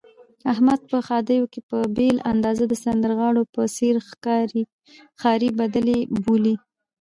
احمد 0.51 0.79
په 0.89 0.97
ښادیو 1.07 1.49
کې 1.53 1.61
په 1.69 1.77
بېل 1.97 2.17
انداز 2.31 2.57
د 2.69 2.73
سندرغاړو 2.83 3.43
په 3.53 3.61
څېر 3.75 3.95
ښاري 5.21 5.49
بدلې 5.59 5.99
بولي. 6.23 6.55